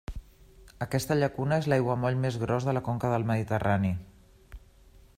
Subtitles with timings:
[0.85, 3.97] Aquesta llacuna és l'aiguamoll més gros de la conca del Mediterrani.